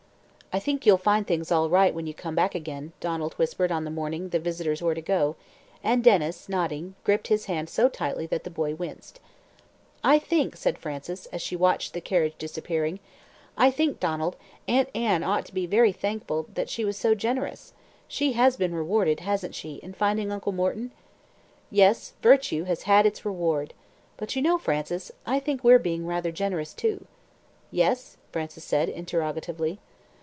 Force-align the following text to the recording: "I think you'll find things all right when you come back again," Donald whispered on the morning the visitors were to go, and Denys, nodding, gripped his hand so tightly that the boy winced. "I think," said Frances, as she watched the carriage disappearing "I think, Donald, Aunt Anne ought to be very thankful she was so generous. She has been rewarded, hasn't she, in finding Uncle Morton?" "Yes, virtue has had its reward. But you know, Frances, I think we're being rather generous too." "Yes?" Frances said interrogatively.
"I 0.53 0.59
think 0.59 0.85
you'll 0.85 0.97
find 0.97 1.25
things 1.25 1.49
all 1.49 1.69
right 1.69 1.93
when 1.93 2.07
you 2.07 2.13
come 2.13 2.35
back 2.35 2.55
again," 2.55 2.91
Donald 2.99 3.35
whispered 3.35 3.71
on 3.71 3.85
the 3.85 3.89
morning 3.89 4.27
the 4.35 4.37
visitors 4.39 4.81
were 4.81 4.93
to 4.93 4.99
go, 5.01 5.37
and 5.81 6.03
Denys, 6.03 6.49
nodding, 6.49 6.95
gripped 7.05 7.27
his 7.29 7.45
hand 7.45 7.69
so 7.69 7.87
tightly 7.87 8.25
that 8.25 8.43
the 8.43 8.49
boy 8.49 8.75
winced. 8.75 9.21
"I 10.03 10.19
think," 10.19 10.57
said 10.57 10.77
Frances, 10.77 11.25
as 11.27 11.41
she 11.41 11.55
watched 11.55 11.93
the 11.93 12.01
carriage 12.01 12.33
disappearing 12.37 12.99
"I 13.57 13.71
think, 13.71 14.01
Donald, 14.01 14.35
Aunt 14.67 14.89
Anne 14.93 15.23
ought 15.23 15.45
to 15.45 15.53
be 15.53 15.65
very 15.67 15.93
thankful 15.93 16.45
she 16.67 16.83
was 16.83 16.97
so 16.97 17.15
generous. 17.15 17.71
She 18.09 18.33
has 18.33 18.57
been 18.57 18.75
rewarded, 18.75 19.21
hasn't 19.21 19.55
she, 19.55 19.75
in 19.75 19.93
finding 19.93 20.33
Uncle 20.33 20.51
Morton?" 20.51 20.91
"Yes, 21.69 22.11
virtue 22.21 22.65
has 22.65 22.83
had 22.83 23.05
its 23.05 23.23
reward. 23.23 23.73
But 24.17 24.35
you 24.35 24.41
know, 24.41 24.57
Frances, 24.57 25.13
I 25.25 25.39
think 25.39 25.63
we're 25.63 25.79
being 25.79 26.05
rather 26.05 26.29
generous 26.33 26.73
too." 26.73 27.05
"Yes?" 27.71 28.17
Frances 28.33 28.65
said 28.65 28.89
interrogatively. 28.89 29.79